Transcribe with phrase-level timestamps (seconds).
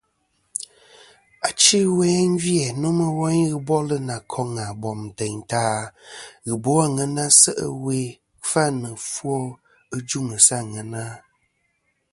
[1.47, 2.07] Achi ɨwe
[2.41, 5.63] gvi-æ nomɨ woyn ghɨ bol nà koŋa bom teyn ta
[6.45, 7.97] ghɨ bo àŋena se' ɨwe
[8.43, 9.35] kfa nɨ ɨfwo
[9.95, 11.01] ɨ juŋ sɨ àŋena.